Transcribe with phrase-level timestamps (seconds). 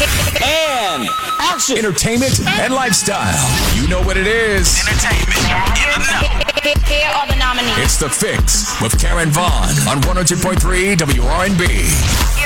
[0.00, 1.08] And
[1.40, 1.76] action.
[1.78, 3.34] Entertainment and lifestyle.
[3.74, 4.78] You know what it is.
[4.86, 5.38] Entertainment.
[6.86, 7.78] Here are the nominees.
[7.78, 12.37] It's The Fix with Karen Vaughn on 102.3 WRNB.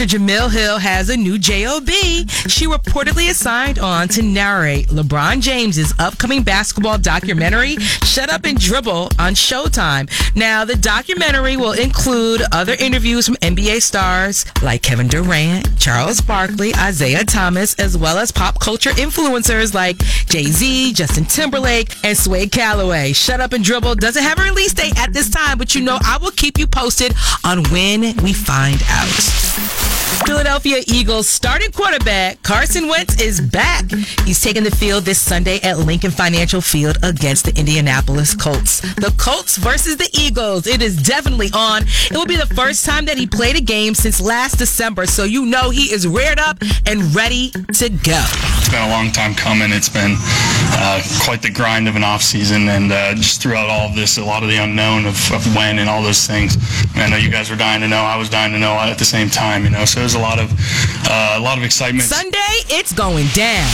[0.00, 1.90] Your Jemele Hill has a new job.
[1.90, 9.10] She reportedly assigned on to narrate LeBron James's upcoming basketball documentary, Shut Up and Dribble,
[9.18, 10.08] on Showtime.
[10.34, 16.74] Now, the documentary will include other interviews from NBA stars like Kevin Durant, Charles Barkley,
[16.76, 22.46] Isaiah Thomas, as well as pop culture influencers like Jay Z, Justin Timberlake, and Sway
[22.46, 23.12] Calloway.
[23.12, 25.98] Shut Up and Dribble doesn't have a release date at this time, but you know
[26.02, 27.12] I will keep you posted
[27.44, 29.89] on when we find out.
[30.26, 33.90] Philadelphia Eagles starting quarterback Carson Wentz is back.
[34.24, 38.80] He's taking the field this Sunday at Lincoln Financial Field against the Indianapolis Colts.
[38.96, 40.66] The Colts versus the Eagles.
[40.66, 41.82] It is definitely on.
[41.82, 45.24] It will be the first time that he played a game since last December, so
[45.24, 48.59] you know he is reared up and ready to go.
[48.70, 49.72] Been a long time coming.
[49.72, 53.88] It's been uh, quite the grind of an off season, and uh, just throughout all
[53.88, 56.56] of this, a lot of the unknown of, of when and all those things.
[56.94, 58.02] I know you guys were dying to know.
[58.02, 59.64] I was dying to know at the same time.
[59.64, 60.52] You know, so there's a lot of
[61.08, 62.04] uh, a lot of excitement.
[62.08, 63.66] Sunday, it's going down.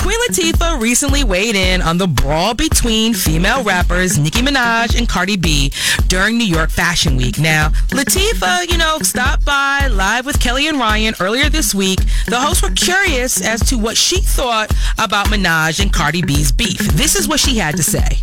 [0.00, 5.36] Queen Latifah recently weighed in on the brawl between female rappers Nicki Minaj and Cardi
[5.36, 5.72] B
[6.08, 7.38] during New York Fashion Week.
[7.38, 12.00] Now, Latifah, you know, stopped by live with Kelly and Ryan earlier this week.
[12.26, 16.78] The hosts were curious as to what she thought about Minaj and Cardi B's beef.
[16.78, 18.22] This is what she had to say.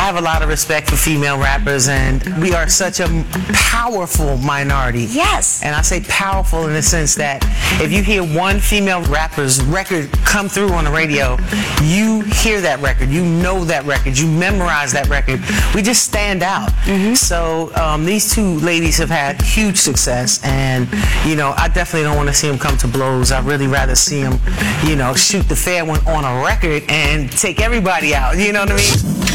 [0.00, 4.38] I have a lot of respect for female rappers, and we are such a powerful
[4.38, 5.02] minority.
[5.02, 5.62] Yes.
[5.62, 7.44] And I say powerful in the sense that
[7.82, 11.36] if you hear one female rapper's record come through on the radio,
[11.82, 15.38] you hear that record, you know that record, you memorize that record.
[15.74, 16.70] We just stand out.
[16.84, 17.12] Mm-hmm.
[17.12, 20.88] So um, these two ladies have had huge success, and
[21.26, 23.32] you know I definitely don't want to see them come to blows.
[23.32, 24.40] I'd really rather see them,
[24.82, 28.38] you know, shoot the fair one on a record and take everybody out.
[28.38, 29.29] You know what I mean?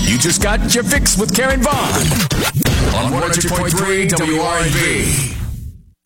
[0.00, 1.74] You just got your fix with Karen Vaughn
[2.94, 5.39] on 102.3 WRNB.